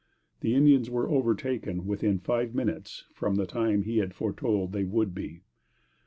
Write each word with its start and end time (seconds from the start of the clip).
The 0.39 0.55
Indians 0.55 0.89
were 0.89 1.07
overtaken 1.11 1.85
within 1.85 2.17
five 2.17 2.55
minutes 2.55 3.05
from 3.13 3.35
the 3.35 3.45
time 3.45 3.83
he 3.83 3.99
had 3.99 4.15
foretold 4.15 4.71
they 4.71 4.83
would 4.83 5.13
be. 5.13 5.43